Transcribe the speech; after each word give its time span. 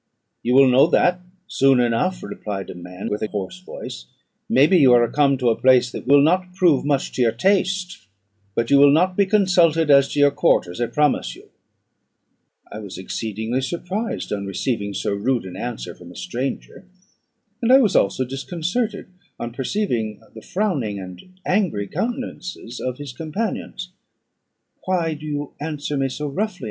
"You 0.41 0.55
will 0.55 0.67
know 0.67 0.87
that 0.87 1.19
soon 1.47 1.79
enough," 1.79 2.23
replied 2.23 2.71
a 2.71 2.73
man 2.73 3.07
with 3.07 3.21
a 3.21 3.27
hoarse 3.27 3.59
voice. 3.59 4.07
"May 4.49 4.65
be 4.65 4.79
you 4.79 4.93
are 4.93 5.07
come 5.07 5.37
to 5.37 5.51
a 5.51 5.55
place 5.55 5.91
that 5.91 6.07
will 6.07 6.23
not 6.23 6.55
prove 6.55 6.83
much 6.83 7.11
to 7.11 7.21
your 7.21 7.31
taste; 7.31 7.99
but 8.55 8.71
you 8.71 8.79
will 8.79 8.89
not 8.89 9.15
be 9.15 9.27
consulted 9.27 9.91
as 9.91 10.11
to 10.11 10.19
your 10.19 10.31
quarters, 10.31 10.81
I 10.81 10.87
promise 10.87 11.35
you." 11.35 11.49
I 12.71 12.79
was 12.79 12.97
exceedingly 12.97 13.61
surprised 13.61 14.33
on 14.33 14.47
receiving 14.47 14.95
so 14.95 15.13
rude 15.13 15.45
an 15.45 15.55
answer 15.55 15.93
from 15.93 16.11
a 16.11 16.15
stranger; 16.15 16.83
and 17.61 17.71
I 17.71 17.77
was 17.77 17.95
also 17.95 18.25
disconcerted 18.25 19.05
on 19.39 19.51
perceiving 19.53 20.23
the 20.33 20.41
frowning 20.41 20.97
and 20.97 21.37
angry 21.45 21.85
countenances 21.87 22.79
of 22.79 22.97
his 22.97 23.13
companions. 23.13 23.89
"Why 24.85 25.13
do 25.13 25.27
you 25.27 25.51
answer 25.59 25.95
me 25.95 26.09
so 26.09 26.25
roughly?" 26.25 26.59